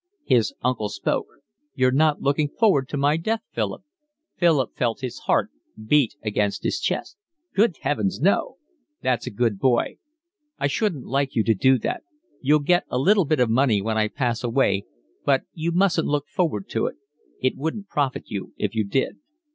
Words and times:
His 0.25 0.55
uncle 0.63 0.89
spoke. 0.89 1.27
"You're 1.75 1.91
not 1.91 2.23
looking 2.23 2.49
forward 2.49 2.89
to 2.89 2.97
my 2.97 3.17
death, 3.17 3.41
Philip?" 3.51 3.83
Philip 4.35 4.75
felt 4.75 5.01
his 5.01 5.19
heart 5.19 5.51
beat 5.85 6.15
against 6.23 6.63
his 6.63 6.79
chest. 6.79 7.17
"Good 7.53 7.75
heavens, 7.81 8.19
no." 8.19 8.57
"That's 9.03 9.27
a 9.27 9.29
good 9.29 9.59
boy. 9.59 9.97
I 10.57 10.65
shouldn't 10.65 11.05
like 11.05 11.35
you 11.35 11.43
to 11.43 11.53
do 11.53 11.77
that. 11.77 12.01
You'll 12.41 12.61
get 12.61 12.85
a 12.89 12.97
little 12.97 13.25
bit 13.25 13.39
of 13.39 13.51
money 13.51 13.79
when 13.79 13.95
I 13.95 14.07
pass 14.07 14.43
away, 14.43 14.85
but 15.23 15.43
you 15.53 15.71
mustn't 15.71 16.07
look 16.07 16.27
forward 16.27 16.67
to 16.69 16.87
it. 16.87 16.95
It 17.39 17.55
wouldn't 17.55 17.87
profit 17.87 18.23
you 18.25 18.53
if 18.57 18.73
you 18.73 18.83
did." 18.83 19.19